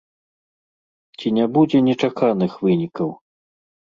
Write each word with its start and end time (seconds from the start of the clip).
Ці 1.19 1.27
не 1.37 1.43
будзе 1.57 1.77
нечаканых 1.89 2.51
вынікаў? 2.69 3.09